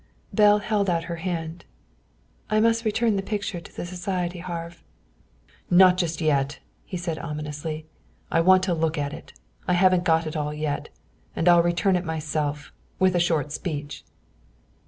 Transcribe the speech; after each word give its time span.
Belle 0.33 0.57
held 0.57 0.89
out 0.89 1.03
her 1.03 1.17
hand. 1.17 1.63
"I 2.49 2.59
must 2.59 2.85
return 2.85 3.17
the 3.17 3.21
picture 3.21 3.59
to 3.61 3.71
the 3.71 3.85
society, 3.85 4.39
Harve." 4.39 4.81
"Not 5.69 5.97
just 5.97 6.21
yet," 6.21 6.57
he 6.83 6.97
said 6.97 7.19
ominously. 7.19 7.85
"I 8.31 8.41
want 8.41 8.63
to 8.63 8.73
look 8.73 8.97
at 8.97 9.13
it. 9.13 9.31
I 9.67 9.73
haven't 9.73 10.03
got 10.03 10.25
it 10.25 10.35
all 10.35 10.55
yet. 10.55 10.89
And 11.35 11.47
I'll 11.47 11.61
return 11.61 11.95
it 11.95 12.03
myself 12.03 12.73
with 12.97 13.15
a 13.15 13.19
short 13.19 13.51
speech." 13.51 14.03